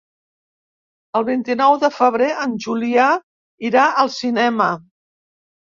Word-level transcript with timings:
El 1.19 1.25
vint-i-nou 1.27 1.77
de 1.85 1.91
febrer 1.99 2.31
en 2.47 2.57
Julià 2.67 3.07
irà 3.71 3.89
al 4.05 4.15
cinema. 4.19 4.77